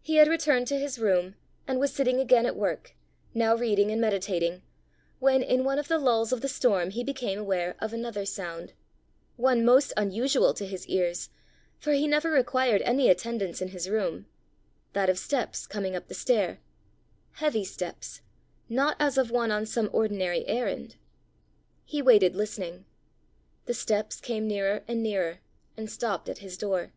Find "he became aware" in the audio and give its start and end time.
6.90-7.74